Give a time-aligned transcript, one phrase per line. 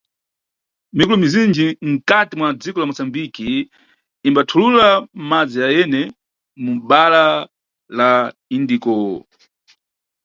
[0.97, 3.47] Mikulo mizinji nkhati mwa dziko la Moçambique
[4.27, 4.87] imbathulula
[5.29, 6.01] madzi yayene
[6.63, 7.23] mu bhara
[7.97, 8.09] la
[8.55, 8.95] Indiko.